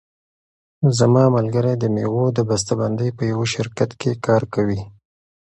زما 0.97 1.23
ملګری 1.37 1.73
د 1.79 1.83
مېوو 1.93 2.25
د 2.37 2.39
بسته 2.49 2.73
بندۍ 2.79 3.09
په 3.17 3.23
یوه 3.31 3.45
شرکت 3.53 3.89
کې 4.01 4.11
کار 4.25 4.41
کوي. 4.53 4.81